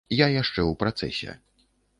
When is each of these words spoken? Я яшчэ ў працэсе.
Я 0.19 0.27
яшчэ 0.35 0.63
ў 0.63 0.79
працэсе. 0.85 1.37